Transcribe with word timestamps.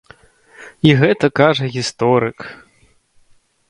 І 0.89 0.95
гэта 1.03 1.25
кажа 1.43 1.71
гісторык. 1.79 2.39